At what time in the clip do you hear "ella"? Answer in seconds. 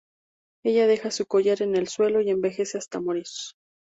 0.63-0.87